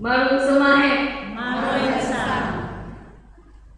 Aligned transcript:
Marung 0.00 0.40
semahe. 0.40 0.92
Maruensang. 1.36 2.48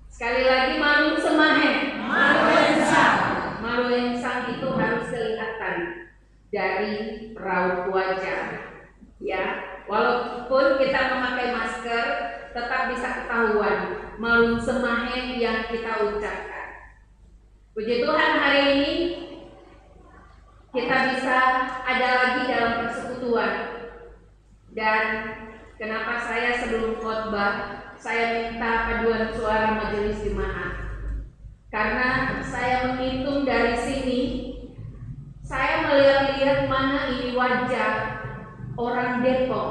Sekali 0.07 0.47
lagi 0.47 0.79
marung 0.79 1.19
semahe. 1.19 1.99
Maruensang. 1.99 3.19
Maruensang 3.59 4.55
itu 4.55 4.71
harus 4.79 5.11
kelihatan 5.11 5.79
dari 6.55 6.95
raut 7.35 7.91
wajah. 7.91 8.71
Ya, 9.19 9.45
walaupun 9.91 10.79
kita 10.79 11.11
memakai 11.11 11.51
masker, 11.51 12.07
tetap 12.55 12.95
bisa 12.95 13.09
ketahuan 13.23 13.79
marung 14.23 14.63
semahe 14.63 15.41
yang 15.43 15.67
kita 15.67 16.07
ucapkan. 16.07 16.69
Puji 17.75 18.05
Tuhan 18.05 18.33
hari 18.39 18.63
ini 18.77 18.93
kita 20.71 20.97
bisa 21.17 21.39
ada 21.83 22.09
lagi 22.15 22.41
dalam 22.47 22.73
persekutuan 22.85 23.55
dan 24.77 25.05
kenapa 25.83 26.21
saya 26.23 26.63
sebelum 26.63 27.01
khotbah 27.01 27.83
saya 27.97 28.53
minta 28.53 28.89
paduan 28.89 29.33
suara 29.35 29.83
majelis 29.83 30.21
jemaat 30.23 30.79
karena 31.73 32.41
saya 32.45 32.93
menghitung 32.93 33.49
dari 33.49 33.77
sini 33.81 34.21
saya 35.43 35.89
ini 37.13 37.37
wajah 37.37 37.93
orang 38.81 39.21
Depok. 39.21 39.71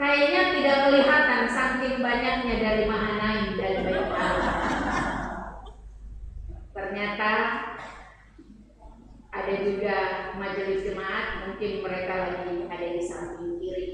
Kayaknya 0.00 0.42
tidak 0.56 0.78
kelihatan 0.88 1.42
saking 1.52 2.00
banyaknya 2.00 2.54
dari 2.56 2.84
Mahanaim 2.88 3.52
dan 3.60 3.74
Allah 3.84 4.56
ternyata 6.70 7.32
ada 9.30 9.54
juga 9.62 9.96
majelis 10.40 10.82
jemaat 10.82 11.46
mungkin 11.46 11.84
mereka 11.84 12.14
lagi 12.16 12.66
ada 12.66 12.86
di 12.96 13.02
samping 13.04 13.60
kiri. 13.60 13.86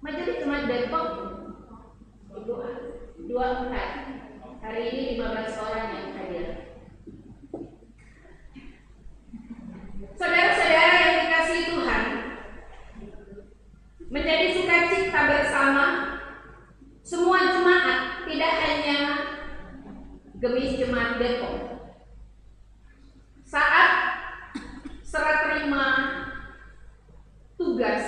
Majelis 0.00 0.40
jemaat 0.40 0.66
Depok 0.66 1.06
dua, 2.42 2.68
dua 3.28 3.46
empat. 3.62 3.90
Hari 4.58 4.82
ini 4.90 5.22
15 5.22 5.62
orang 5.62 5.86
yang 5.94 6.08
hadir 6.18 6.67
saudara-saudara 9.98 10.94
yang 11.02 11.14
dikasih 11.26 11.60
Tuhan 11.74 12.04
menjadi 14.06 14.46
sukacita 14.54 15.20
bersama 15.26 15.86
semua 17.02 17.38
jemaat 17.50 18.22
tidak 18.30 18.52
hanya 18.62 18.98
gemis 20.38 20.78
jemaat 20.78 21.18
Depok 21.18 21.82
saat 23.42 23.90
serah 25.02 25.38
terima 25.50 25.86
tugas 27.58 28.04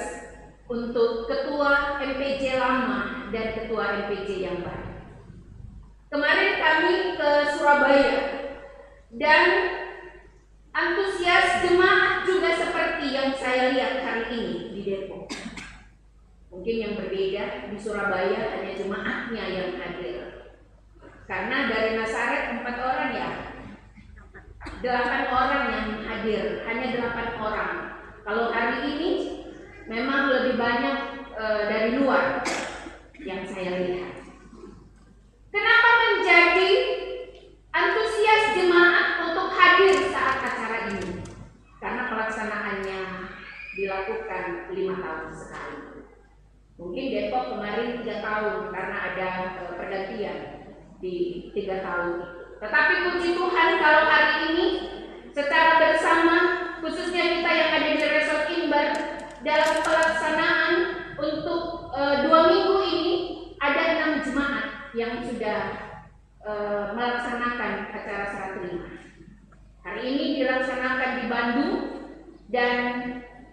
untuk 0.70 1.26
ketua 1.26 1.98
MPJ 1.98 2.54
lama 2.60 3.26
dan 3.34 3.56
ketua 3.58 4.06
MPJ 4.06 4.46
yang 4.46 4.62
baru. 4.62 4.94
Kemarin 6.06 6.52
kami 6.60 6.94
ke 7.18 7.30
Surabaya 7.56 8.18
dan 9.18 9.46
antusias 10.70 11.66
jemaat 11.66 12.22
juga 12.22 12.54
seperti 12.54 13.14
yang 13.14 13.34
saya 13.34 13.74
lihat 13.74 14.06
hari 14.06 14.24
ini 14.30 14.54
di 14.74 14.80
Depok. 14.86 15.26
Mungkin 16.50 16.76
yang 16.82 16.94
berbeda 16.98 17.70
di 17.70 17.78
Surabaya 17.78 18.54
hanya 18.58 18.72
jemaatnya 18.74 19.44
yang 19.50 19.70
hadir. 19.78 20.18
Karena 21.30 21.70
dari 21.70 21.94
Nasaret 21.94 22.58
empat 22.58 22.76
orang 22.82 23.10
ya, 23.14 23.28
delapan 24.82 25.22
orang 25.30 25.64
yang 25.70 25.88
hadir, 26.02 26.66
hanya 26.66 26.86
delapan 26.90 27.28
orang. 27.38 27.74
Kalau 28.26 28.50
hari 28.50 28.78
ini 28.94 29.10
memang 29.86 30.26
lebih 30.26 30.58
banyak 30.58 30.98
e, 31.38 31.44
dari 31.70 31.90
luar 32.02 32.42
yang 33.22 33.46
saya 33.46 33.78
lihat. 33.86 34.26
Kenapa 35.54 35.90
menjadi 36.02 36.70
antusias 37.74 38.42
jemaat 38.58 39.06
untuk 39.30 39.54
hadir 39.54 39.94
saat 40.10 40.30
ini? 40.90 41.22
Karena 41.78 42.02
pelaksanaannya 42.10 43.02
dilakukan 43.90 44.70
lima 44.70 45.02
tahun 45.02 45.28
sekali. 45.34 45.78
Mungkin 46.78 47.04
Depok 47.10 47.44
kemarin 47.58 47.98
tiga 47.98 48.22
tahun 48.22 48.70
karena 48.70 48.96
ada 49.02 49.28
e, 49.58 49.62
pergantian 49.74 50.38
di 51.02 51.50
tiga 51.50 51.82
tahun. 51.82 52.22
Tetapi 52.62 52.94
puji 53.10 53.34
Tuhan 53.34 53.68
kalau 53.82 54.02
hari 54.06 54.54
ini 54.54 54.66
secara 55.34 55.82
bersama 55.82 56.36
khususnya 56.78 57.42
kita 57.42 57.50
yang 57.50 57.70
ada 57.74 57.90
di 57.98 58.06
Resort 58.06 58.46
Imbar 58.54 58.88
dalam 59.42 59.72
pelaksanaan 59.82 60.72
untuk 61.18 61.90
e, 61.90 62.00
dua 62.30 62.40
minggu 62.46 62.76
ini 62.86 63.14
ada 63.58 63.82
enam 63.98 64.12
jemaat 64.22 64.94
yang 64.94 65.18
sudah 65.26 65.60
e, 66.46 66.52
melaksanakan 66.94 67.90
acara 67.90 68.24
serah 68.30 68.50
terima. 68.54 68.86
Hari 69.82 70.02
ini 70.06 70.24
dilaksanakan 70.38 71.10
di 71.18 71.24
Bandung 71.26 71.74
dan 72.54 72.78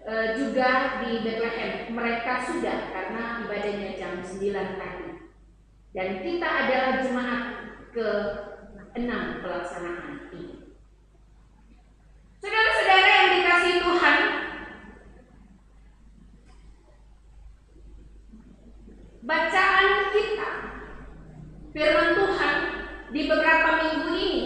e, 0.08 0.14
juga 0.40 1.04
di 1.04 1.22
Bethlehem. 1.22 1.92
Mereka 1.92 2.34
sudah 2.48 2.96
karena 2.96 3.44
ibadahnya 3.44 3.92
jam 4.00 4.24
9 4.24 4.80
pagi. 4.80 5.12
Dan 5.92 6.24
kita 6.24 6.48
adalah 6.48 6.92
jemaat 7.04 7.44
ke 7.92 8.10
enam 8.96 9.44
pelaksanaan 9.44 10.32
ini. 10.32 10.78
Saudara-saudara 12.40 13.10
yang 13.10 13.30
dikasih 13.36 13.76
Tuhan, 13.82 14.20
bacaan 19.28 19.88
kita 20.16 20.52
firman 21.76 22.10
Tuhan 22.16 22.58
di 23.12 23.22
beberapa 23.28 23.70
minggu 23.84 24.10
ini 24.14 24.46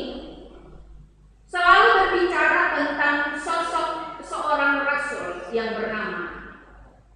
selalu 1.51 1.89
berbicara 2.07 2.61
tentang 2.79 3.17
sosok 3.35 4.19
seorang 4.23 4.87
rasul 4.87 5.51
yang 5.51 5.75
bernama 5.75 6.55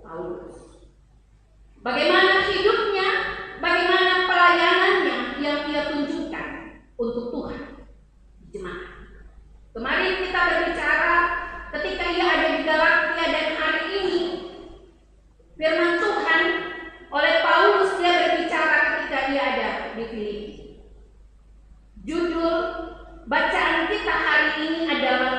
Paulus. 0.03 0.84
Bagaimana 1.79 2.44
hidupnya, 2.51 3.07
bagaimana 3.63 4.28
pelayanannya 4.28 5.17
yang 5.40 5.59
ia 5.72 5.81
tunjukkan 5.88 6.47
untuk 6.99 7.31
Tuhan 7.31 7.63
jemaat. 8.51 8.91
Kemarin 9.75 10.13
kita 10.23 10.40
berbicara 10.40 11.16
ketika 11.75 12.05
ia 12.16 12.25
ada 12.28 12.47
di 12.55 12.61
Galatia 12.63 13.25
dan 13.28 13.47
hari 13.59 13.84
ini 13.91 14.22
firman 15.55 15.99
Tuhan 15.99 16.44
oleh 17.11 17.35
Paulus 17.44 17.99
dia 17.99 18.13
berbicara 18.28 18.78
ketika 18.99 19.19
ia 19.31 19.44
ada 19.44 19.69
di 19.95 20.03
Filipi. 20.07 20.55
Judul 22.05 22.55
bacaan 23.28 23.91
kita 23.91 24.13
hari 24.13 24.49
ini 24.63 24.81
adalah 24.88 25.35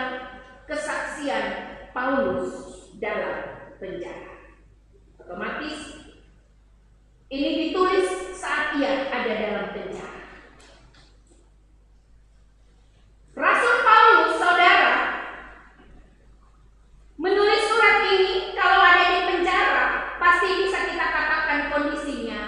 kesaksian 0.66 1.44
Paulus 1.96 2.52
dalam 3.00 3.72
penjara. 3.80 4.52
Otomatis 5.16 6.04
ini 7.32 7.48
ditulis 7.72 8.36
saat 8.36 8.76
ia 8.76 9.08
ada 9.08 9.32
dalam 9.32 9.66
penjara. 9.72 10.28
Rasul 13.32 13.76
Paulus, 13.80 14.36
saudara, 14.36 14.94
menulis 17.16 17.64
surat 17.64 18.04
ini 18.12 18.52
kalau 18.52 18.80
ada 18.80 19.06
di 19.16 19.20
penjara, 19.32 19.84
pasti 20.20 20.68
bisa 20.68 20.92
kita 20.92 21.06
katakan 21.08 21.60
kondisinya 21.72 22.40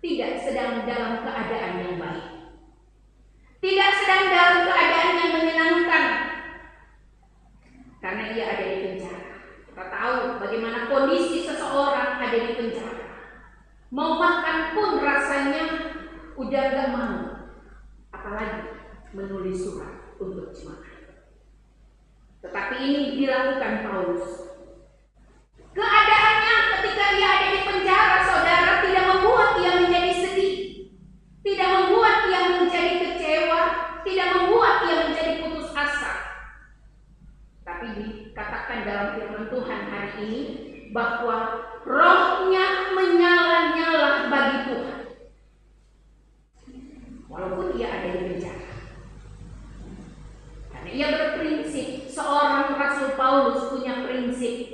tidak 0.00 0.40
sedang 0.40 0.88
dalam 0.88 1.20
keadaan 1.20 1.84
yang 1.84 1.96
baik. 2.00 2.28
Tidak 3.60 3.90
sedang 4.00 4.24
dalam 4.32 4.56
keadaan 4.64 5.12
yang 5.20 5.32
menyenangkan. 5.36 6.04
Karena 8.06 8.22
ia 8.36 8.44
ada 8.54 8.64
di 8.70 8.78
penjara. 8.86 9.34
Kita 9.66 9.84
tahu 9.90 10.16
bagaimana 10.38 10.86
kondisi 10.86 11.42
seseorang 11.42 12.22
ada 12.22 12.38
di 12.38 12.52
penjara. 12.54 13.06
Makan 14.16 14.58
pun 14.72 14.90
rasanya 15.04 15.64
udah 16.40 16.62
gak 16.72 16.90
mau. 16.96 17.16
Apalagi 18.12 18.60
menulis 19.12 19.60
surat 19.60 20.16
untuk 20.16 20.52
jemaat. 20.56 21.16
Tetapi 22.40 22.74
ini 22.80 23.00
dilakukan 23.20 23.74
Paulus. 23.84 24.26
Keadaannya 25.76 26.56
ketika 26.72 27.06
ia 27.20 27.28
ada 27.28 27.48
di 27.52 27.60
penjara, 27.68 28.18
saudara, 28.24 28.72
tidak 28.80 29.04
membuat 29.12 29.50
ia 29.60 29.72
menjadi 29.84 30.12
sedih. 30.16 30.54
Tidak 31.44 31.68
membuat 31.68 32.26
ia 32.32 32.40
menjadi 32.56 32.92
kecewa, 32.96 33.62
tidak 34.00 34.28
membuat 34.40 34.76
ia 34.88 34.96
menjadi 35.04 35.32
putus 35.44 35.68
asa. 35.76 36.12
Tapi 37.60 37.86
dikatakan 37.92 38.88
dalam 38.88 39.08
firman 39.20 39.46
Tuhan 39.52 39.80
hari 39.92 40.12
ini 40.24 40.42
bahwa 40.96 41.38
rohnya 41.84 42.96
menyala-nyala 42.96 44.32
bagi 44.32 44.58
Tuhan. 44.72 45.00
Walaupun 47.28 47.76
ia 47.76 47.88
ada 47.92 48.08
di 48.16 48.20
penjara. 48.32 48.72
Karena 50.72 50.88
ia 50.88 51.08
berprinsip, 51.12 52.08
seorang 52.08 52.74
Rasul 52.80 53.12
Paulus 53.12 53.68
punya 53.68 54.08
prinsip. 54.08 54.72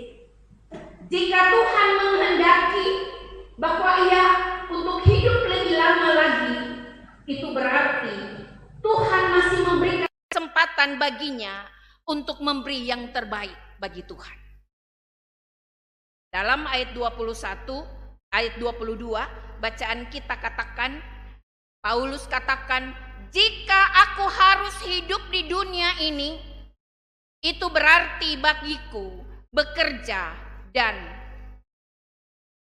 Jika 1.13 1.41
Tuhan 1.53 1.89
menghendaki 2.01 2.33
menghendaki 2.33 2.89
bahwa 3.61 3.91
ia 4.09 4.25
untuk 4.73 5.05
hidup 5.05 5.45
lebih 5.45 5.77
lama 5.77 6.09
lagi, 6.17 6.57
itu 7.29 7.47
berarti 7.53 8.17
Tuhan 8.81 9.25
masih 9.31 9.61
memberikan 9.69 10.11
kesempatan 10.33 10.97
baginya 10.97 11.69
untuk 12.09 12.43
memberi 12.43 12.91
yang 12.91 13.15
terbaik 13.15 13.55
bagi 13.79 14.03
Tuhan. 14.03 14.39
Dalam 16.33 16.65
ayat 16.65 16.97
21, 16.97 17.85
ayat 18.33 18.55
22, 18.57 19.61
bacaan 19.61 20.09
kita 20.09 20.35
katakan, 20.41 20.99
Paulus 21.85 22.25
katakan, 22.27 22.97
jika 23.29 23.81
aku 24.09 24.25
harus 24.27 24.77
hidup 24.89 25.21
di 25.29 25.45
dunia 25.45 26.01
ini, 26.01 26.41
itu 27.43 27.67
berarti 27.69 28.39
bagiku 28.39 29.21
bekerja 29.53 30.33
dan 30.73 30.95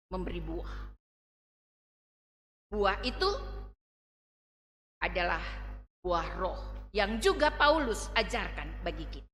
memberi 0.07 0.39
buah. 0.39 0.73
Buah 2.69 2.97
itu 3.01 3.29
adalah 5.01 5.41
buah 5.99 6.27
roh 6.37 6.78
yang 6.95 7.21
juga 7.21 7.53
Paulus 7.53 8.09
ajarkan 8.17 8.81
bagi 8.81 9.05
kita. 9.09 9.29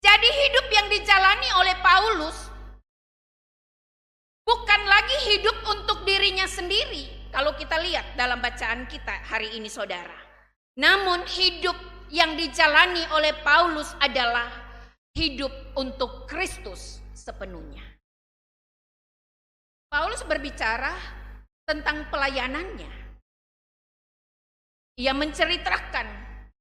Jadi 0.00 0.28
hidup 0.32 0.66
yang 0.72 0.86
dijalani 0.88 1.48
oleh 1.60 1.76
Paulus 1.84 2.36
bukan 4.48 4.82
lagi 4.88 5.16
hidup 5.28 5.56
untuk 5.68 6.08
dirinya 6.08 6.48
sendiri. 6.48 7.30
Kalau 7.30 7.54
kita 7.54 7.78
lihat 7.78 8.18
dalam 8.18 8.42
bacaan 8.42 8.90
kita 8.90 9.22
hari 9.22 9.54
ini 9.54 9.70
saudara. 9.70 10.16
Namun 10.80 11.22
hidup 11.28 11.76
yang 12.10 12.34
dijalani 12.34 13.06
oleh 13.14 13.30
Paulus 13.44 13.94
adalah 14.02 14.50
hidup 15.14 15.52
untuk 15.78 16.26
Kristus 16.26 16.98
sepenuhnya. 17.14 17.82
Paulus 19.90 20.22
berbicara 20.26 20.94
tentang 21.66 22.06
pelayanannya. 22.10 22.99
Ia 25.00 25.16
menceritakan 25.16 26.04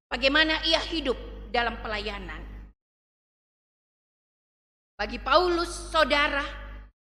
bagaimana 0.08 0.64
ia 0.64 0.80
hidup 0.80 1.20
dalam 1.52 1.76
pelayanan. 1.84 2.40
Bagi 4.96 5.20
Paulus, 5.20 5.92
saudara, 5.92 6.44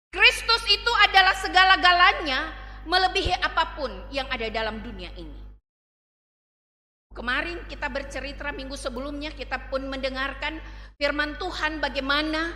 Kristus 0.08 0.64
itu 0.64 0.92
adalah 1.04 1.36
segala-galanya 1.36 2.40
melebihi 2.88 3.36
apa 3.36 3.76
pun 3.76 3.92
yang 4.08 4.24
ada 4.32 4.48
dalam 4.48 4.80
dunia 4.80 5.12
ini. 5.12 5.44
Kemarin 7.12 7.68
kita 7.68 7.92
bercerita 7.92 8.48
minggu 8.52 8.76
sebelumnya 8.76 9.28
kita 9.32 9.68
pun 9.68 9.84
mendengarkan 9.88 10.56
firman 10.96 11.36
Tuhan 11.36 11.84
bagaimana 11.84 12.52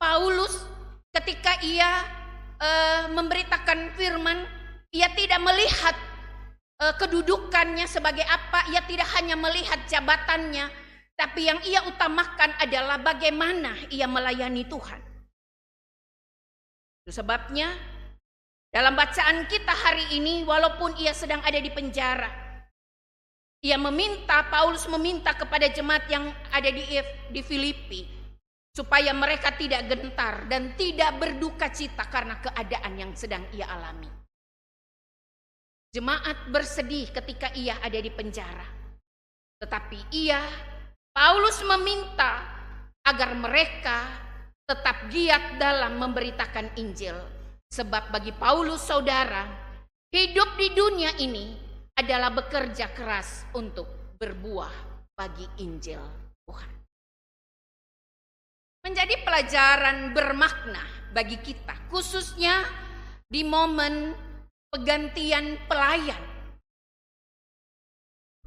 Paulus 0.00 0.52
ketika 1.12 1.56
ia 1.64 2.04
e, 2.60 2.70
memberitakan 3.12 3.96
firman 3.96 4.44
ia 4.92 5.08
tidak 5.16 5.40
melihat 5.40 5.96
e, 6.76 6.84
kedudukannya 7.00 7.86
sebagai 7.88 8.24
apa, 8.24 8.70
ia 8.72 8.84
tidak 8.84 9.08
hanya 9.16 9.36
melihat 9.36 9.80
jabatannya, 9.88 10.68
tapi 11.16 11.48
yang 11.48 11.60
ia 11.64 11.84
utamakan 11.88 12.52
adalah 12.60 13.00
bagaimana 13.00 13.76
ia 13.88 14.04
melayani 14.04 14.68
Tuhan. 14.68 15.00
Itu 17.04 17.10
sebabnya 17.16 17.72
dalam 18.72 18.92
bacaan 18.92 19.48
kita 19.48 19.72
hari 19.72 20.20
ini 20.20 20.44
walaupun 20.44 21.00
ia 21.00 21.16
sedang 21.16 21.40
ada 21.40 21.56
di 21.56 21.70
penjara, 21.72 22.28
ia 23.64 23.80
meminta 23.80 24.44
Paulus 24.52 24.84
meminta 24.90 25.32
kepada 25.32 25.70
jemaat 25.72 26.04
yang 26.12 26.28
ada 26.52 26.68
di 26.68 26.84
di 27.32 27.40
Filipi 27.40 28.16
supaya 28.76 29.16
mereka 29.16 29.56
tidak 29.56 29.88
gentar 29.88 30.44
dan 30.52 30.76
tidak 30.76 31.16
berduka 31.16 31.72
cita 31.72 32.04
karena 32.12 32.36
keadaan 32.44 32.92
yang 33.00 33.12
sedang 33.16 33.48
ia 33.56 33.64
alami. 33.72 34.25
Jemaat 35.94 36.50
bersedih 36.50 37.08
ketika 37.14 37.52
ia 37.54 37.78
ada 37.80 37.98
di 38.00 38.10
penjara. 38.10 38.66
Tetapi 39.60 40.12
ia 40.12 40.42
Paulus 41.16 41.62
meminta 41.64 42.44
agar 43.06 43.32
mereka 43.38 44.04
tetap 44.66 45.08
giat 45.08 45.56
dalam 45.62 45.96
memberitakan 45.96 46.74
Injil. 46.76 47.16
Sebab 47.70 48.10
bagi 48.10 48.34
Paulus 48.34 48.82
saudara, 48.82 49.46
hidup 50.10 50.58
di 50.58 50.68
dunia 50.74 51.14
ini 51.22 51.54
adalah 51.96 52.34
bekerja 52.34 52.92
keras 52.92 53.48
untuk 53.56 53.88
berbuah 54.20 54.74
bagi 55.16 55.48
Injil 55.64 56.02
Tuhan. 56.44 56.72
Menjadi 58.84 59.16
pelajaran 59.24 60.12
bermakna 60.12 60.84
bagi 61.10 61.40
kita, 61.40 61.74
khususnya 61.88 62.62
di 63.26 63.42
momen 63.42 64.14
pegantian 64.70 65.60
pelayan. 65.70 66.22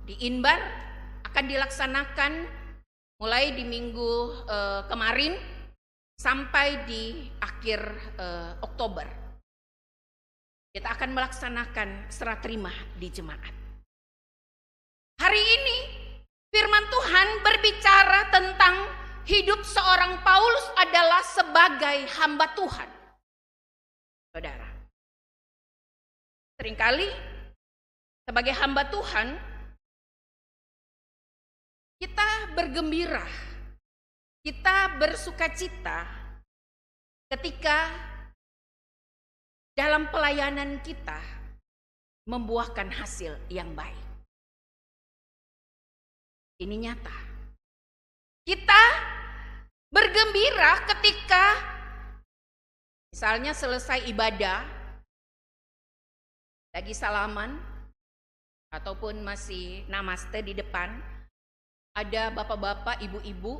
Di 0.03 0.25
Inbar 0.25 0.57
akan 1.29 1.45
dilaksanakan 1.45 2.33
mulai 3.21 3.53
di 3.53 3.63
minggu 3.67 4.11
uh, 4.47 4.81
kemarin 4.89 5.35
sampai 6.17 6.83
di 6.89 7.29
akhir 7.39 7.79
uh, 8.17 8.51
Oktober. 8.63 9.05
Kita 10.69 10.95
akan 10.95 11.11
melaksanakan 11.13 12.11
serah 12.11 12.37
terima 12.39 12.71
di 12.95 13.09
jemaat. 13.09 13.53
Hari 15.19 15.43
ini 15.43 15.77
firman 16.47 16.85
Tuhan 16.87 17.27
berbicara 17.43 18.19
tentang 18.31 18.75
hidup 19.27 19.61
seorang 19.61 20.21
Paulus 20.23 20.67
adalah 20.77 21.21
sebagai 21.21 21.97
hamba 22.17 22.49
Tuhan. 22.55 22.89
Saudara. 24.33 24.68
Seringkali 26.59 27.07
sebagai 28.27 28.51
hamba 28.51 28.83
Tuhan 28.91 29.31
kita 32.03 32.51
bergembira, 32.51 33.23
kita 34.43 34.99
bersuka 34.99 35.47
cita 35.55 36.03
ketika 37.31 37.87
dalam 39.71 40.11
pelayanan 40.11 40.83
kita 40.83 41.15
membuahkan 42.27 42.91
hasil 42.91 43.39
yang 43.47 43.71
baik. 43.71 43.95
Ini 46.59 46.75
nyata. 46.75 47.17
Kita 48.43 48.83
bergembira 49.87 50.83
ketika 50.91 51.55
misalnya 53.15 53.55
selesai 53.55 54.03
ibadah, 54.11 54.78
lagi 56.79 56.95
salaman, 56.95 57.59
ataupun 58.71 59.19
masih 59.19 59.83
namaste 59.91 60.39
di 60.39 60.55
depan, 60.55 60.87
ada 61.91 62.31
bapak-bapak, 62.31 63.03
ibu-ibu 63.03 63.59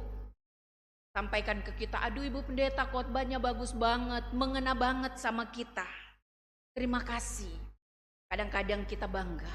sampaikan 1.12 1.60
ke 1.60 1.76
kita, 1.76 2.00
aduh 2.00 2.24
ibu 2.24 2.40
pendeta 2.48 2.88
khotbahnya 2.88 3.36
bagus 3.36 3.76
banget, 3.76 4.24
mengena 4.32 4.72
banget 4.72 5.20
sama 5.20 5.52
kita. 5.52 5.84
Terima 6.72 7.04
kasih. 7.04 7.52
Kadang-kadang 8.32 8.88
kita 8.88 9.04
bangga. 9.04 9.52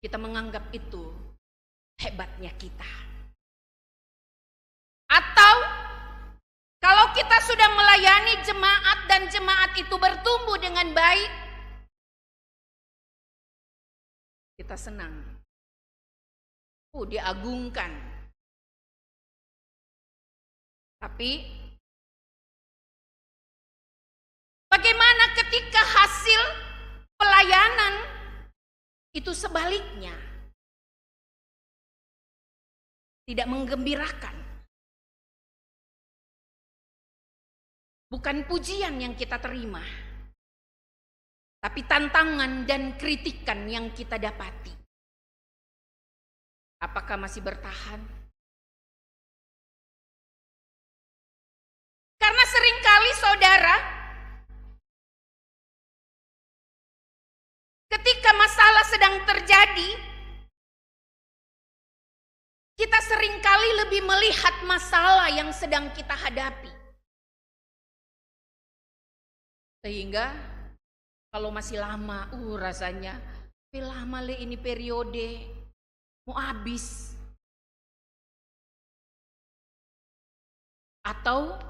Kita 0.00 0.16
menganggap 0.16 0.72
itu 0.72 1.12
hebatnya 2.00 2.56
kita. 2.56 2.88
Atau 5.12 5.54
kalau 6.80 7.12
kita 7.12 7.36
sudah 7.44 7.68
melayani 7.68 8.40
jemaat 8.48 8.98
dan 9.12 9.28
jemaat 9.28 9.76
itu 9.76 9.92
bertumbuh 10.00 10.56
dengan 10.56 10.88
baik, 10.96 11.45
kita 14.56 14.72
senang 14.72 15.12
uh, 16.96 17.04
diagungkan. 17.04 17.92
Tapi 20.96 21.44
bagaimana 24.72 25.24
ketika 25.36 25.82
hasil 25.84 26.42
pelayanan 27.20 27.94
itu 29.12 29.36
sebaliknya? 29.36 30.16
Tidak 33.28 33.44
menggembirakan. 33.44 34.36
Bukan 38.06 38.46
pujian 38.46 39.02
yang 39.02 39.18
kita 39.18 39.36
terima, 39.36 39.82
tapi 41.66 41.82
tantangan 41.82 42.62
dan 42.62 42.94
kritikan 42.94 43.66
yang 43.66 43.90
kita 43.90 44.22
dapati. 44.22 44.70
Apakah 46.78 47.18
masih 47.18 47.42
bertahan? 47.42 47.98
Karena 52.22 52.44
sering 52.46 52.78
kali 52.78 53.12
saudara, 53.18 53.76
ketika 57.90 58.30
masalah 58.38 58.84
sedang 58.86 59.16
terjadi, 59.26 59.90
kita 62.78 62.98
sering 63.10 63.42
kali 63.42 63.70
lebih 63.82 64.06
melihat 64.06 64.54
masalah 64.70 65.26
yang 65.34 65.50
sedang 65.50 65.90
kita 65.98 66.14
hadapi. 66.14 66.70
Sehingga 69.82 70.54
kalau 71.36 71.52
masih 71.52 71.76
lama, 71.76 72.32
uh 72.32 72.56
rasanya, 72.56 73.12
tapi 73.68 73.84
lama 73.84 74.24
le 74.24 74.40
ini 74.40 74.56
periode, 74.56 75.44
mau 76.24 76.32
habis. 76.32 77.12
Atau 81.04 81.60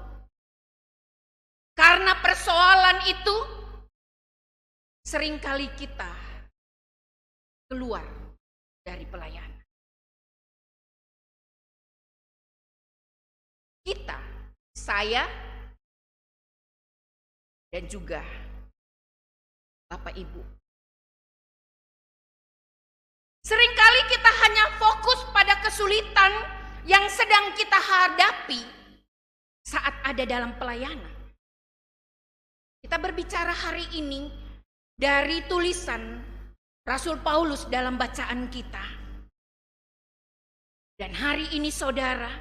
karena 1.75 2.15
persoalan 2.23 3.11
itu 3.11 3.35
sering 5.03 5.35
kali 5.35 5.67
kita 5.75 6.15
keluar 7.67 8.07
dari 8.87 9.03
pelayanan. 9.03 9.67
Kita, 13.83 14.15
saya, 14.79 15.27
dan 17.67 17.83
juga 17.91 18.46
Bapak 19.87 20.13
Ibu. 20.19 20.41
Seringkali 23.47 24.01
kita 24.11 24.31
hanya 24.43 24.65
fokus 24.75 25.23
pada 25.31 25.55
kesulitan 25.63 26.31
yang 26.83 27.07
sedang 27.07 27.55
kita 27.55 27.79
hadapi 27.79 28.59
saat 29.63 29.95
ada 30.03 30.23
dalam 30.27 30.51
pelayanan. 30.59 31.15
Kita 32.83 32.99
berbicara 32.99 33.55
hari 33.55 33.87
ini 33.95 34.27
dari 34.95 35.43
tulisan 35.47 36.19
Rasul 36.87 37.19
Paulus 37.19 37.67
dalam 37.67 37.99
bacaan 37.99 38.47
kita. 38.47 38.83
Dan 40.97 41.11
hari 41.13 41.45
ini 41.51 41.67
saudara, 41.67 42.31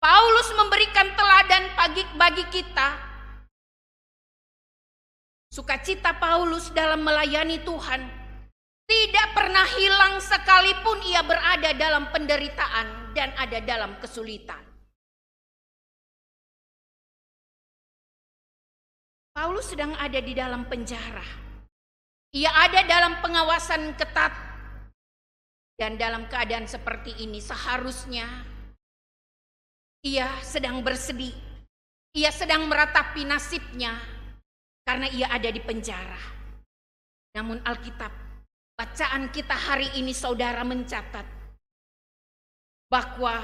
Paulus 0.00 0.48
memberikan 0.56 1.12
teladan 1.12 1.64
bagi, 2.16 2.46
kita. 2.48 3.09
Sukacita 5.50 6.14
Paulus 6.14 6.70
dalam 6.70 7.02
melayani 7.02 7.58
Tuhan 7.66 7.98
tidak 8.86 9.28
pernah 9.34 9.66
hilang 9.66 10.22
sekalipun 10.22 11.02
ia 11.10 11.26
berada 11.26 11.74
dalam 11.74 12.06
penderitaan 12.14 13.10
dan 13.18 13.34
ada 13.34 13.58
dalam 13.58 13.98
kesulitan. 13.98 14.62
Paulus 19.34 19.74
sedang 19.74 19.90
ada 19.98 20.22
di 20.22 20.38
dalam 20.38 20.70
penjara. 20.70 21.26
Ia 22.30 22.50
ada 22.70 22.86
dalam 22.86 23.18
pengawasan 23.18 23.98
ketat. 23.98 24.30
Dan 25.74 25.98
dalam 25.98 26.30
keadaan 26.30 26.70
seperti 26.70 27.26
ini 27.26 27.42
seharusnya 27.42 28.28
ia 30.06 30.30
sedang 30.46 30.84
bersedih. 30.86 31.34
Ia 32.14 32.30
sedang 32.30 32.68
meratapi 32.70 33.24
nasibnya 33.26 34.19
karena 34.90 35.06
ia 35.14 35.30
ada 35.30 35.46
di 35.54 35.62
penjara. 35.62 36.18
Namun 37.38 37.62
Alkitab, 37.62 38.10
bacaan 38.74 39.30
kita 39.30 39.54
hari 39.54 39.86
ini 39.94 40.10
saudara 40.10 40.66
mencatat 40.66 41.22
bahwa 42.90 43.38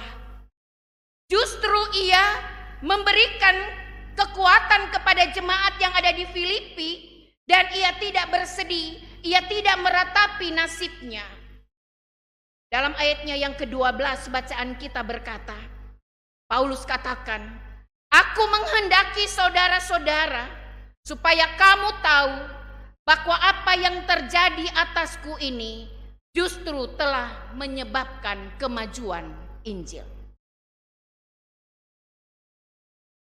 justru 1.31 2.03
ia 2.03 2.43
memberikan 2.83 3.55
kekuatan 4.19 4.91
kepada 4.91 5.31
jemaat 5.31 5.79
yang 5.79 5.95
ada 5.95 6.11
di 6.11 6.27
Filipi 6.35 6.91
dan 7.47 7.71
ia 7.79 7.95
tidak 7.95 8.27
bersedih, 8.27 8.99
ia 9.23 9.39
tidak 9.47 9.79
meratapi 9.87 10.51
nasibnya. 10.51 11.23
Dalam 12.75 12.91
ayatnya 12.99 13.39
yang 13.39 13.55
ke-12 13.55 14.35
bacaan 14.35 14.75
kita 14.83 14.99
berkata, 15.07 15.55
Paulus 16.51 16.83
katakan, 16.83 17.47
Aku 18.11 18.43
menghendaki 18.51 19.31
saudara-saudara 19.31 20.56
supaya 21.07 21.55
kamu 21.55 22.03
tahu 22.03 22.35
bahwa 23.07 23.39
apa 23.39 23.73
yang 23.79 24.03
terjadi 24.03 24.67
atasku 24.75 25.39
ini 25.39 25.87
justru 26.35 26.91
telah 26.99 27.55
menyebabkan 27.55 28.59
kemajuan 28.59 29.31
Injil. 29.63 30.03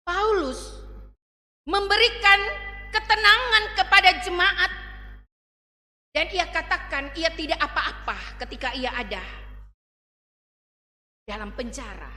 Paulus 0.03 0.75
memberikan 1.63 2.39
ketenangan 2.91 3.63
kepada 3.79 4.09
jemaat 4.27 4.71
dan 6.11 6.27
ia 6.35 6.51
katakan 6.51 7.15
ia 7.15 7.31
tidak 7.31 7.63
apa-apa 7.63 8.43
ketika 8.43 8.75
ia 8.75 8.91
ada 8.91 9.23
dalam 11.23 11.55
penjara. 11.55 12.11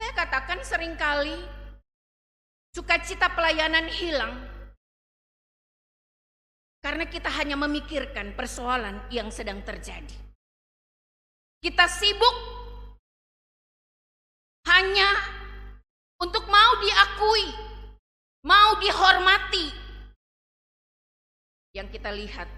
Saya 0.00 0.12
katakan 0.16 0.58
sering 0.66 0.96
kali 0.98 1.65
sukacita 2.76 3.32
pelayanan 3.32 3.88
hilang 3.88 4.36
karena 6.84 7.08
kita 7.08 7.32
hanya 7.32 7.56
memikirkan 7.56 8.36
persoalan 8.36 9.00
yang 9.08 9.32
sedang 9.32 9.64
terjadi. 9.64 10.12
Kita 11.64 11.88
sibuk 11.88 12.36
hanya 14.68 15.08
untuk 16.20 16.44
mau 16.52 16.72
diakui, 16.84 17.48
mau 18.44 18.76
dihormati. 18.76 19.66
Yang 21.72 21.88
kita 21.96 22.12
lihat 22.12 22.48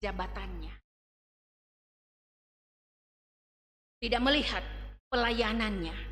jabatannya. 0.00 0.72
Tidak 4.00 4.22
melihat 4.22 4.64
pelayanannya. 5.10 6.11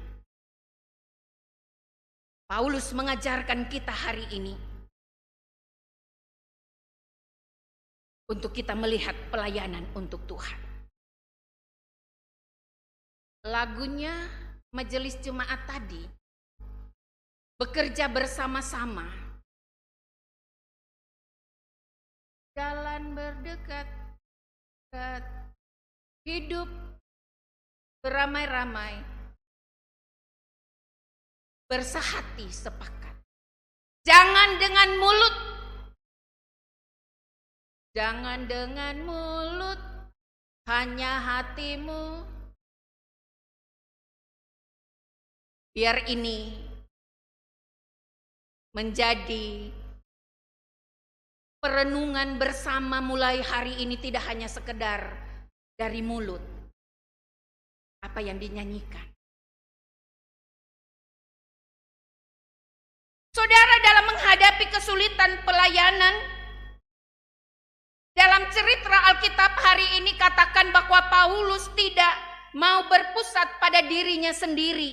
Paulus 2.50 2.90
mengajarkan 2.90 3.71
kita 3.71 3.95
hari 3.95 4.26
ini 4.35 4.59
untuk 8.26 8.50
kita 8.50 8.75
melihat 8.75 9.14
pelayanan 9.30 9.87
untuk 9.95 10.19
Tuhan. 10.26 10.59
Lagunya 13.47 14.11
majelis 14.75 15.14
jemaat 15.23 15.62
tadi 15.62 16.02
bekerja 17.54 18.11
bersama-sama. 18.11 19.07
Jalan 22.59 23.14
berdekat, 23.14 23.87
hidup 26.26 26.66
beramai-ramai, 28.02 29.20
bersahati 31.71 32.50
sepakat. 32.50 33.15
Jangan 34.03 34.59
dengan 34.59 34.89
mulut, 34.99 35.37
jangan 37.95 38.50
dengan 38.50 38.95
mulut, 39.07 39.81
hanya 40.67 41.23
hatimu 41.23 42.27
Biar 45.71 46.03
ini 46.11 46.50
menjadi 48.75 49.71
perenungan 51.62 52.43
bersama 52.43 52.99
mulai 52.99 53.39
hari 53.39 53.79
ini 53.79 53.95
tidak 53.95 54.27
hanya 54.27 54.50
sekedar 54.50 55.15
dari 55.79 56.03
mulut. 56.03 56.43
Apa 58.03 58.19
yang 58.19 58.43
dinyanyikan. 58.43 59.10
Saudara 63.40 63.76
dalam 63.80 64.04
menghadapi 64.12 64.68
kesulitan 64.68 65.40
pelayanan 65.49 66.12
dalam 68.12 68.44
cerita 68.52 68.92
Alkitab 69.09 69.56
hari 69.56 69.97
ini 69.97 70.12
katakan 70.20 70.68
bahwa 70.68 71.09
Paulus 71.09 71.64
tidak 71.73 72.20
mau 72.52 72.85
berpusat 72.85 73.56
pada 73.56 73.80
dirinya 73.88 74.28
sendiri. 74.37 74.92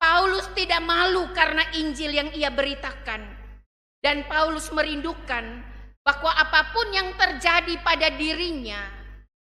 Paulus 0.00 0.48
tidak 0.56 0.80
malu 0.80 1.28
karena 1.36 1.68
Injil 1.76 2.16
yang 2.16 2.32
ia 2.32 2.48
beritakan. 2.48 3.20
Dan 4.00 4.24
Paulus 4.24 4.72
merindukan 4.72 5.44
bahwa 6.00 6.32
apa 6.32 6.72
pun 6.72 6.88
yang 6.96 7.12
terjadi 7.12 7.76
pada 7.84 8.08
dirinya 8.08 8.88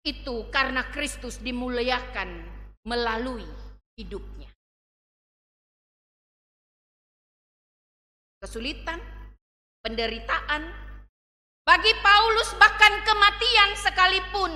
itu 0.05 0.53
karena 0.53 0.85
Kristus 0.93 1.41
dimuliakan 1.41 2.45
melalui 2.85 3.49
hidupnya. 3.97 4.50
Kesulitan, 8.41 8.97
penderitaan, 9.85 10.65
bagi 11.61 11.93
Paulus 12.01 12.57
bahkan 12.57 13.05
kematian 13.05 13.71
sekalipun 13.77 14.53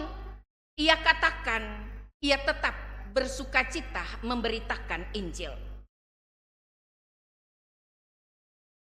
ia 0.80 0.96
katakan 1.04 1.84
ia 2.24 2.40
tetap 2.40 2.72
bersuka 3.12 3.60
cita 3.68 4.24
memberitakan 4.24 5.04
Injil. 5.12 5.52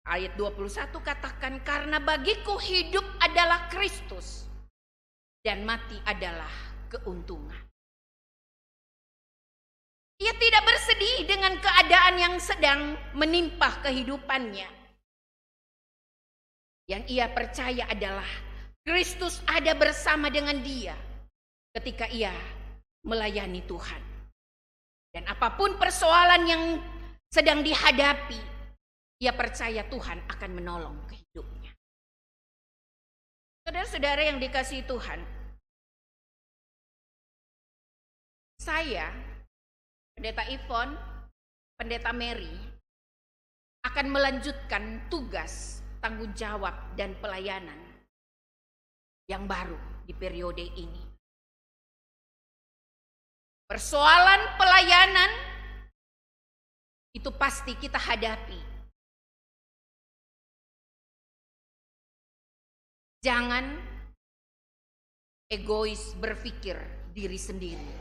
Ayat 0.07 0.39
21 0.39 0.71
katakan 1.03 1.59
karena 1.67 1.99
bagiku 1.99 2.55
hidup 2.63 3.03
adalah 3.19 3.67
Kristus 3.75 4.47
dan 5.43 5.67
mati 5.67 5.99
adalah 6.07 6.55
keuntungan. 6.89 7.59
Ia 10.23 10.31
tidak 10.39 10.63
bersedih 10.63 11.27
dengan 11.27 11.59
keadaan 11.59 12.15
yang 12.23 12.35
sedang 12.39 12.95
menimpa 13.19 13.83
kehidupannya. 13.83 14.82
Yang 16.91 17.03
ia 17.15 17.27
percaya 17.31 17.87
adalah 17.89 18.27
Kristus 18.83 19.39
ada 19.47 19.73
bersama 19.79 20.27
dengan 20.27 20.59
dia 20.63 20.99
ketika 21.79 22.11
ia 22.11 22.35
melayani 23.07 23.63
Tuhan. 23.65 24.03
Dan 25.13 25.29
apa 25.29 25.55
pun 25.55 25.77
persoalan 25.77 26.43
yang 26.49 26.65
sedang 27.29 27.61
dihadapi, 27.61 28.41
ia 29.21 29.33
percaya 29.37 29.85
Tuhan 29.87 30.25
akan 30.27 30.51
menolong 30.51 30.97
hidupnya. 31.13 31.71
Saudara-saudara 33.63 34.23
yang 34.27 34.43
dikasih 34.43 34.83
Tuhan, 34.89 35.21
saya, 38.63 39.11
Pendeta 40.15 40.47
Ivon, 40.51 40.95
Pendeta 41.79 42.11
Mary, 42.15 42.51
akan 43.83 44.07
melanjutkan 44.11 45.03
tugas, 45.11 45.82
tanggung 46.03 46.35
jawab, 46.35 46.75
dan 46.99 47.15
pelayanan 47.23 47.79
yang 49.31 49.47
baru 49.47 49.79
di 50.03 50.11
periode 50.13 50.67
ini. 50.67 51.03
Persoalan 53.71 54.59
pelayanan 54.59 55.31
itu 57.15 57.31
pasti 57.33 57.73
kita 57.79 57.97
hadapi. 57.97 58.61
Jangan 63.23 63.79
egois 65.47 66.13
berpikir 66.19 66.75
diri 67.15 67.39
sendiri. 67.39 67.93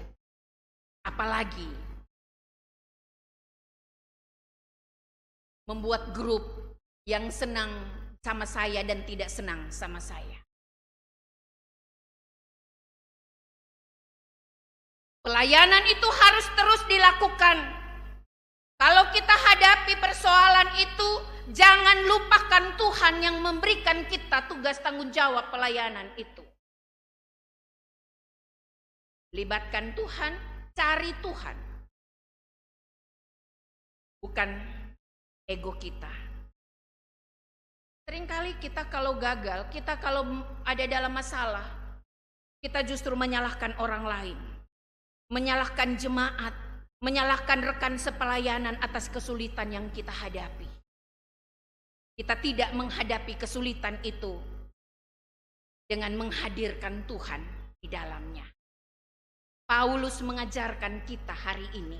Apalagi 1.05 1.70
membuat 5.70 6.12
grup 6.12 6.61
yang 7.10 7.34
senang 7.34 7.70
sama 8.22 8.46
saya 8.46 8.86
dan 8.86 9.01
tidak 9.05 9.29
senang 9.34 9.70
sama 9.74 9.98
saya. 9.98 10.38
Pelayanan 15.22 15.86
itu 15.86 16.08
harus 16.10 16.48
terus 16.58 16.81
dilakukan. 16.89 17.58
Kalau 18.81 19.05
kita 19.13 19.36
hadapi 19.38 19.93
persoalan 20.01 20.70
itu, 20.81 21.10
jangan 21.53 22.10
lupakan 22.10 22.74
Tuhan 22.74 23.15
yang 23.22 23.38
memberikan 23.38 24.10
kita 24.10 24.50
tugas 24.50 24.81
tanggung 24.81 25.13
jawab 25.13 25.53
pelayanan 25.53 26.10
itu. 26.17 26.41
Libatkan 29.38 29.93
Tuhan, 29.93 30.34
cari 30.74 31.13
Tuhan. 31.22 31.58
Bukan 34.25 34.50
ego 35.46 35.77
kita. 35.77 36.21
Seringkali 38.12 38.60
kita 38.60 38.91
kalau 38.91 39.15
gagal, 39.15 39.72
kita 39.72 39.96
kalau 40.03 40.44
ada 40.68 40.84
dalam 40.84 41.15
masalah, 41.15 41.63
kita 42.60 42.84
justru 42.84 43.15
menyalahkan 43.15 43.72
orang 43.80 44.03
lain 44.03 44.39
menyalahkan 45.32 45.96
jemaat, 45.96 46.51
menyalahkan 47.00 47.63
rekan 47.63 47.96
sepelayanan 47.96 48.75
atas 48.84 49.08
kesulitan 49.08 49.72
yang 49.72 49.88
kita 49.96 50.12
hadapi. 50.12 50.68
Kita 52.20 52.36
tidak 52.44 52.75
menghadapi 52.75 53.39
kesulitan 53.39 53.96
itu 54.03 54.36
dengan 55.88 56.20
menghadirkan 56.20 57.08
Tuhan 57.08 57.41
di 57.80 57.88
dalamnya. 57.88 58.44
Paulus 59.63 60.20
mengajarkan 60.20 61.08
kita 61.08 61.32
hari 61.32 61.65
ini 61.72 62.00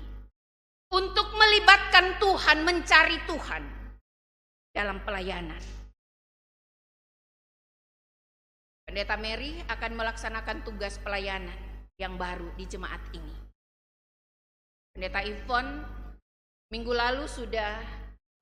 untuk 0.92 1.32
melibatkan 1.32 2.20
Tuhan, 2.20 2.68
mencari 2.68 3.16
Tuhan 3.24 3.64
dalam 4.76 5.00
pelayanan. 5.08 5.81
Pendeta 8.92 9.16
Mary 9.16 9.56
akan 9.72 10.04
melaksanakan 10.04 10.68
tugas 10.68 11.00
pelayanan 11.00 11.56
yang 11.96 12.20
baru 12.20 12.52
di 12.60 12.68
jemaat 12.68 13.00
ini. 13.16 13.32
Pendeta 14.92 15.24
Ivon 15.24 15.80
minggu 16.68 16.92
lalu 16.92 17.24
sudah 17.24 17.80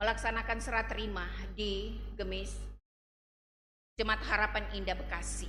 melaksanakan 0.03 0.59
serat 0.59 0.91
terima 0.91 1.31
di 1.55 1.95
Gemis 2.19 2.51
Jemaat 3.95 4.27
Harapan 4.27 4.67
Indah 4.75 4.99
Bekasi. 4.99 5.47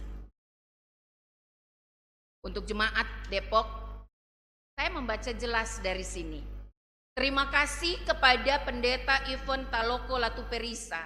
Untuk 2.45 2.69
jemaat 2.69 3.09
Depok, 3.33 3.65
saya 4.77 4.93
membaca 4.93 5.33
jelas 5.33 5.81
dari 5.81 6.05
sini. 6.05 6.45
Terima 7.17 7.49
kasih 7.49 8.05
kepada 8.05 8.61
Pendeta 8.69 9.25
Ivon 9.33 9.65
Taloko 9.73 10.21
Latuperisa 10.21 11.01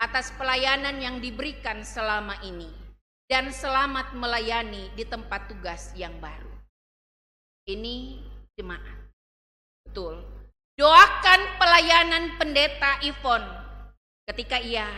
atas 0.00 0.32
pelayanan 0.40 0.96
yang 0.96 1.20
diberikan 1.20 1.84
selama 1.84 2.40
ini 2.40 2.87
dan 3.28 3.52
selamat 3.52 4.16
melayani 4.16 4.88
di 4.96 5.04
tempat 5.04 5.52
tugas 5.52 5.92
yang 5.92 6.16
baru. 6.16 6.48
Ini 7.68 8.24
jemaat. 8.56 9.12
Betul. 9.84 10.24
Doakan 10.80 11.40
pelayanan 11.60 12.40
pendeta 12.40 13.04
Ivon 13.04 13.44
ketika 14.32 14.56
ia 14.56 14.88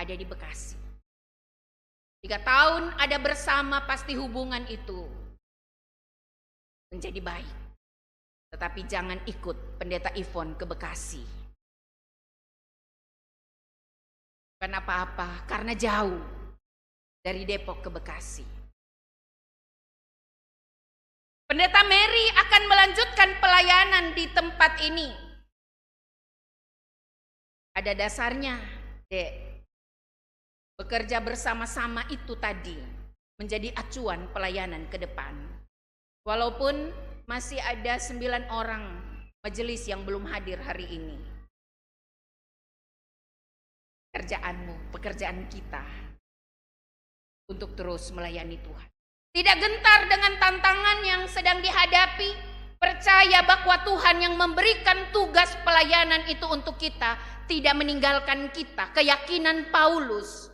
ada 0.00 0.14
di 0.16 0.24
Bekasi. 0.24 0.80
Tiga 2.24 2.40
tahun 2.40 2.96
ada 2.96 3.20
bersama 3.20 3.84
pasti 3.84 4.16
hubungan 4.16 4.64
itu 4.72 5.04
menjadi 6.88 7.20
baik. 7.20 7.56
Tetapi 8.56 8.80
jangan 8.88 9.20
ikut 9.28 9.76
pendeta 9.76 10.08
Ivon 10.16 10.56
ke 10.56 10.64
Bekasi. 10.64 11.20
Kenapa 14.56 15.04
apa? 15.04 15.44
Karena 15.44 15.76
jauh 15.76 16.45
dari 17.26 17.42
Depok 17.42 17.82
ke 17.82 17.90
Bekasi. 17.90 18.46
Pendeta 21.50 21.82
Mary 21.82 22.26
akan 22.38 22.62
melanjutkan 22.70 23.30
pelayanan 23.42 24.14
di 24.14 24.30
tempat 24.30 24.78
ini. 24.86 25.10
Ada 27.74 27.98
dasarnya, 27.98 28.54
Dek. 29.10 29.58
Bekerja 30.78 31.18
bersama-sama 31.18 32.06
itu 32.14 32.38
tadi 32.38 32.78
menjadi 33.42 33.74
acuan 33.74 34.30
pelayanan 34.30 34.86
ke 34.86 35.02
depan. 35.02 35.34
Walaupun 36.22 36.94
masih 37.26 37.58
ada 37.58 37.98
sembilan 37.98 38.54
orang 38.54 38.84
majelis 39.42 39.82
yang 39.90 40.06
belum 40.06 40.30
hadir 40.30 40.62
hari 40.62 40.86
ini. 40.94 41.18
Pekerjaanmu, 44.14 44.94
pekerjaan 44.94 45.46
kita 45.50 46.05
untuk 47.46 47.78
terus 47.78 48.10
melayani 48.10 48.58
Tuhan. 48.58 48.88
Tidak 49.36 49.56
gentar 49.60 50.00
dengan 50.08 50.32
tantangan 50.40 50.98
yang 51.04 51.22
sedang 51.28 51.60
dihadapi, 51.60 52.30
percaya 52.80 53.44
bahwa 53.44 53.76
Tuhan 53.84 54.16
yang 54.22 54.34
memberikan 54.34 55.12
tugas 55.12 55.52
pelayanan 55.62 56.24
itu 56.26 56.46
untuk 56.48 56.80
kita 56.80 57.20
tidak 57.46 57.74
meninggalkan 57.76 58.48
kita. 58.50 58.90
Keyakinan 58.96 59.68
Paulus 59.70 60.48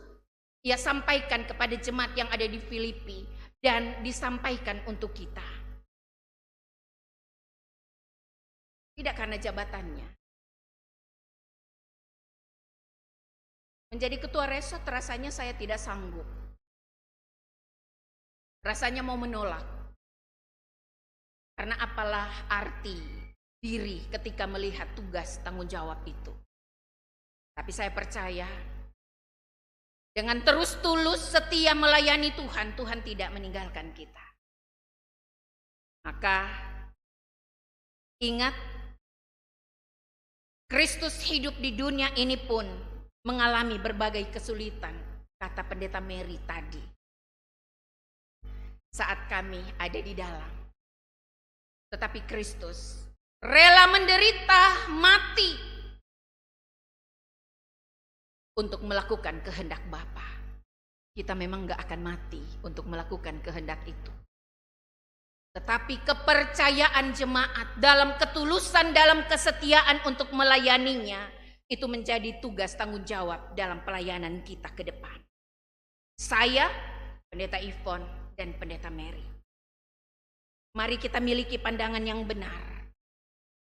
ia 0.63 0.79
sampaikan 0.79 1.43
kepada 1.47 1.75
jemaat 1.75 2.15
yang 2.15 2.27
ada 2.31 2.45
di 2.47 2.59
Filipi 2.59 3.23
dan 3.63 4.03
disampaikan 4.03 4.83
untuk 4.87 5.15
kita. 5.15 5.43
Tidak 8.93 9.15
karena 9.17 9.39
jabatannya. 9.41 10.07
Menjadi 13.95 14.17
ketua 14.21 14.45
resort 14.49 14.83
rasanya 14.85 15.31
saya 15.31 15.55
tidak 15.55 15.77
sanggup. 15.81 16.42
Rasanya 18.63 19.03
mau 19.03 19.19
menolak. 19.19 19.67
Karena 21.53 21.75
apalah 21.83 22.47
arti 22.47 22.95
diri 23.59 24.07
ketika 24.07 24.47
melihat 24.47 24.87
tugas 24.95 25.43
tanggung 25.43 25.67
jawab 25.67 25.99
itu. 26.07 26.31
Tapi 27.53 27.71
saya 27.75 27.91
percaya 27.91 28.47
dengan 30.15 30.41
terus 30.41 30.79
tulus 30.79 31.21
setia 31.21 31.75
melayani 31.75 32.33
Tuhan, 32.33 32.73
Tuhan 32.73 33.03
tidak 33.03 33.29
meninggalkan 33.35 33.91
kita. 33.93 34.25
Maka 36.07 36.49
ingat 38.23 38.55
Kristus 40.71 41.21
hidup 41.27 41.53
di 41.59 41.75
dunia 41.77 42.09
ini 42.17 42.39
pun 42.39 42.65
mengalami 43.27 43.77
berbagai 43.77 44.33
kesulitan, 44.33 44.95
kata 45.37 45.61
pendeta 45.69 46.01
Mary 46.01 46.41
tadi 46.49 47.02
saat 48.93 49.25
kami 49.25 49.59
ada 49.81 49.99
di 49.99 50.13
dalam. 50.13 50.53
Tetapi 51.89 52.29
Kristus 52.29 53.01
rela 53.41 53.89
menderita 53.89 54.93
mati 54.93 55.51
untuk 58.53 58.85
melakukan 58.85 59.41
kehendak 59.41 59.81
Bapa. 59.89 60.29
Kita 61.13 61.33
memang 61.37 61.69
gak 61.69 61.81
akan 61.89 62.01
mati 62.01 62.41
untuk 62.65 62.89
melakukan 62.89 63.41
kehendak 63.41 63.81
itu. 63.85 64.13
Tetapi 65.53 66.01
kepercayaan 66.01 67.13
jemaat 67.13 67.77
dalam 67.77 68.17
ketulusan, 68.17 68.89
dalam 68.89 69.21
kesetiaan 69.29 70.01
untuk 70.09 70.33
melayaninya, 70.33 71.21
itu 71.69 71.85
menjadi 71.85 72.41
tugas 72.41 72.73
tanggung 72.73 73.05
jawab 73.05 73.53
dalam 73.53 73.85
pelayanan 73.85 74.41
kita 74.41 74.73
ke 74.73 74.81
depan. 74.81 75.21
Saya, 76.17 76.69
Pendeta 77.29 77.61
Ivon, 77.61 78.22
dan 78.33 78.57
Pendeta 78.57 78.89
Mary. 78.89 79.23
Mari 80.73 80.97
kita 80.97 81.21
miliki 81.21 81.61
pandangan 81.61 82.01
yang 82.01 82.25
benar. 82.25 82.89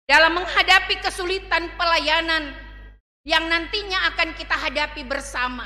Dalam 0.08 0.38
menghadapi 0.38 1.02
kesulitan 1.04 1.76
pelayanan 1.76 2.56
yang 3.26 3.50
nantinya 3.50 4.14
akan 4.14 4.38
kita 4.38 4.56
hadapi 4.56 5.04
bersama. 5.04 5.66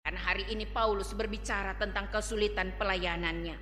Karena 0.00 0.20
hari 0.20 0.48
ini 0.52 0.64
Paulus 0.68 1.12
berbicara 1.12 1.76
tentang 1.76 2.08
kesulitan 2.08 2.76
pelayanannya. 2.78 3.56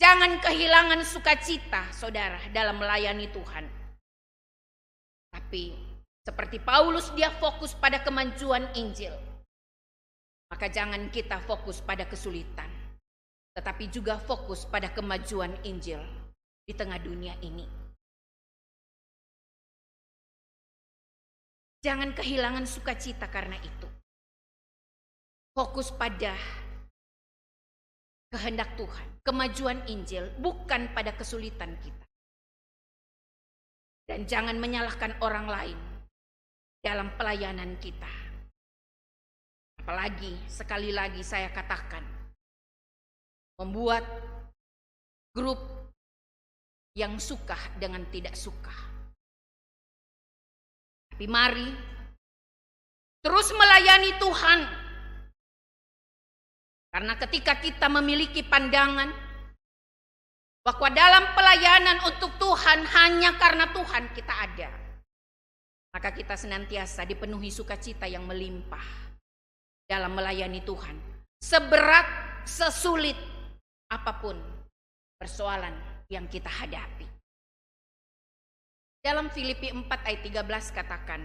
Jangan 0.00 0.40
kehilangan 0.40 1.04
sukacita, 1.04 1.92
saudara, 1.92 2.40
dalam 2.56 2.80
melayani 2.80 3.28
Tuhan. 3.28 3.68
Tapi 5.28 5.76
seperti 6.24 6.56
Paulus, 6.60 7.12
dia 7.12 7.28
fokus 7.36 7.76
pada 7.76 8.00
kemajuan 8.00 8.64
Injil. 8.80 9.12
Maka 10.48 10.72
jangan 10.72 11.12
kita 11.12 11.40
fokus 11.44 11.84
pada 11.84 12.08
kesulitan, 12.08 12.68
tetapi 13.60 13.92
juga 13.92 14.16
fokus 14.16 14.64
pada 14.64 14.88
kemajuan 14.88 15.52
Injil 15.68 16.00
di 16.64 16.72
tengah 16.72 16.96
dunia 16.96 17.36
ini. 17.44 17.68
Jangan 21.84 22.16
kehilangan 22.16 22.64
sukacita 22.64 23.28
karena 23.28 23.60
itu. 23.60 23.84
Fokus 25.52 25.92
pada 25.92 26.32
kehendak 28.32 28.72
Tuhan, 28.80 29.08
kemajuan 29.28 29.84
Injil, 29.92 30.32
bukan 30.40 30.88
pada 30.96 31.12
kesulitan 31.12 31.76
kita. 31.84 32.06
Dan 34.08 34.24
jangan 34.24 34.56
menyalahkan 34.56 35.20
orang 35.20 35.44
lain 35.52 35.78
dalam 36.80 37.12
pelayanan 37.20 37.76
kita. 37.76 38.08
Apalagi 39.84 40.32
sekali 40.48 40.96
lagi 40.96 41.20
saya 41.20 41.52
katakan, 41.52 42.19
membuat 43.60 44.00
grup 45.36 45.60
yang 46.96 47.20
suka 47.20 47.56
dengan 47.76 48.08
tidak 48.08 48.32
suka. 48.32 48.72
Tapi 51.12 51.28
mari 51.28 51.68
terus 53.20 53.52
melayani 53.52 54.16
Tuhan 54.16 54.60
karena 56.90 57.14
ketika 57.20 57.60
kita 57.60 57.86
memiliki 57.86 58.42
pandangan 58.42 59.12
bahwa 60.66 60.88
dalam 60.90 61.24
pelayanan 61.36 62.02
untuk 62.08 62.34
Tuhan 62.40 62.82
hanya 62.82 63.38
karena 63.38 63.70
Tuhan 63.70 64.10
kita 64.16 64.34
ada, 64.34 64.70
maka 65.94 66.10
kita 66.10 66.34
senantiasa 66.34 67.06
dipenuhi 67.06 67.52
sukacita 67.54 68.10
yang 68.10 68.26
melimpah 68.26 68.82
dalam 69.86 70.18
melayani 70.18 70.64
Tuhan. 70.66 70.96
Seberat, 71.40 72.08
sesulit 72.42 73.16
apa 73.90 74.12
pun 74.22 74.38
persoalan 75.18 75.74
yang 76.06 76.30
kita 76.30 76.48
hadapi. 76.48 77.06
Dalam 79.02 79.28
Filipi 79.34 79.74
4 79.74 79.84
ayat 79.90 80.20
13 80.46 80.76
katakan, 80.76 81.22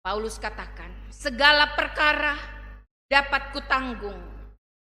Paulus 0.00 0.36
katakan, 0.36 0.92
segala 1.08 1.72
perkara 1.76 2.36
dapat 3.08 3.52
kutanggung 3.56 4.18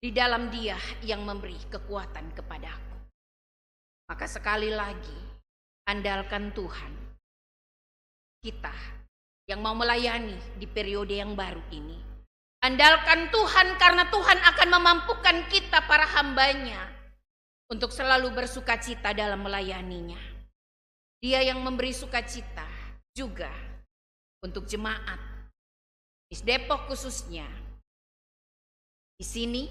di 0.01 0.15
dalam 0.15 0.53
Dia 0.53 0.77
yang 1.03 1.25
memberi 1.27 1.57
kekuatan 1.67 2.31
kepadaku. 2.37 2.97
Maka 4.07 4.27
sekali 4.31 4.71
lagi, 4.71 5.19
andalkan 5.89 6.55
Tuhan. 6.55 6.93
Kita 8.39 8.75
yang 9.51 9.63
mau 9.63 9.75
melayani 9.75 10.37
di 10.59 10.67
periode 10.69 11.19
yang 11.19 11.35
baru 11.35 11.63
ini. 11.75 12.16
Andalkan 12.67 13.31
Tuhan 13.31 13.79
karena 13.79 14.11
Tuhan 14.11 14.43
akan 14.43 14.69
memampukan 14.75 15.39
kita 15.47 15.87
para 15.87 16.03
hambanya 16.19 16.83
untuk 17.71 17.95
selalu 17.95 18.35
bersuka 18.35 18.75
cita 18.83 19.15
dalam 19.15 19.39
melayaninya. 19.47 20.19
Dia 21.23 21.47
yang 21.47 21.63
memberi 21.63 21.95
sukacita 21.95 22.67
juga 23.15 23.55
untuk 24.43 24.67
jemaat. 24.67 25.23
Di 26.27 26.35
Depok 26.43 26.91
khususnya 26.91 27.47
di 29.15 29.23
sini, 29.23 29.71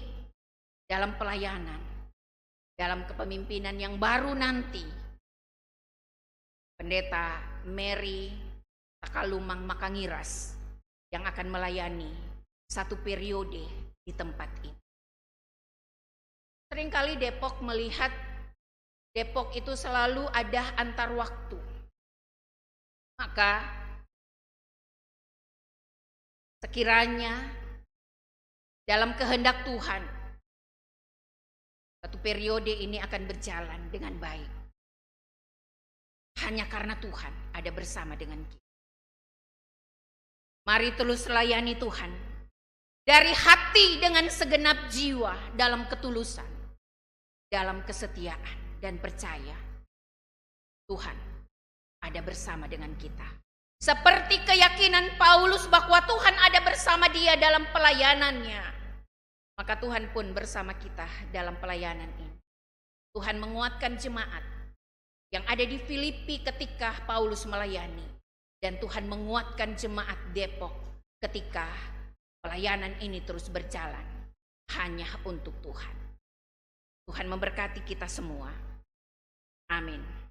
dalam 0.88 1.20
pelayanan, 1.20 2.08
dalam 2.80 3.04
kepemimpinan 3.04 3.76
yang 3.76 4.00
baru 4.00 4.32
nanti, 4.32 4.80
Pendeta 6.80 7.44
Mary 7.68 8.32
Takalumang 9.04 9.68
Makangiras 9.68 10.56
yang 11.12 11.28
akan 11.28 11.52
melayani 11.52 12.35
satu 12.66 12.98
periode 13.00 13.62
di 14.02 14.12
tempat 14.12 14.50
ini. 14.66 14.74
Seringkali 16.66 17.14
Depok 17.16 17.62
melihat 17.62 18.10
Depok 19.16 19.54
itu 19.56 19.72
selalu 19.72 20.28
ada 20.28 20.76
antar 20.76 21.08
waktu. 21.16 21.56
Maka 23.16 23.64
sekiranya 26.60 27.32
dalam 28.84 29.16
kehendak 29.16 29.64
Tuhan. 29.64 30.04
Satu 32.04 32.20
periode 32.20 32.70
ini 32.70 33.00
akan 33.00 33.22
berjalan 33.24 33.80
dengan 33.88 34.14
baik. 34.20 34.52
Hanya 36.44 36.68
karena 36.68 36.94
Tuhan 37.00 37.56
ada 37.56 37.70
bersama 37.72 38.14
dengan 38.14 38.44
kita. 38.44 38.66
Mari 40.68 40.92
terus 40.98 41.24
layani 41.30 41.78
Tuhan. 41.80 42.25
Dari 43.06 43.30
hati 43.30 44.02
dengan 44.02 44.26
segenap 44.26 44.90
jiwa 44.90 45.54
dalam 45.54 45.86
ketulusan. 45.86 46.50
Dalam 47.46 47.86
kesetiaan 47.86 48.82
dan 48.82 48.98
percaya. 48.98 49.54
Tuhan 50.90 51.14
ada 52.02 52.20
bersama 52.26 52.66
dengan 52.66 52.90
kita. 52.98 53.22
Seperti 53.78 54.42
keyakinan 54.42 55.14
Paulus 55.22 55.70
bahwa 55.70 56.02
Tuhan 56.02 56.34
ada 56.50 56.58
bersama 56.66 57.06
dia 57.06 57.38
dalam 57.38 57.70
pelayanannya. 57.70 58.74
Maka 59.54 59.78
Tuhan 59.78 60.10
pun 60.10 60.34
bersama 60.34 60.74
kita 60.74 61.06
dalam 61.30 61.54
pelayanan 61.62 62.10
ini. 62.18 62.34
Tuhan 63.14 63.38
menguatkan 63.38 64.02
jemaat 64.02 64.42
yang 65.30 65.46
ada 65.46 65.62
di 65.62 65.78
Filipi 65.78 66.42
ketika 66.42 67.06
Paulus 67.06 67.46
melayani. 67.46 68.18
Dan 68.58 68.82
Tuhan 68.82 69.06
menguatkan 69.06 69.78
jemaat 69.78 70.18
Depok 70.34 70.74
ketika 71.22 71.70
pelayanan 72.46 72.94
ini 73.02 73.18
terus 73.26 73.50
berjalan. 73.50 74.06
Hanya 74.78 75.18
untuk 75.26 75.58
Tuhan. 75.66 75.96
Tuhan 77.10 77.26
memberkati 77.26 77.82
kita 77.82 78.06
semua. 78.06 78.54
Amin. 79.74 80.25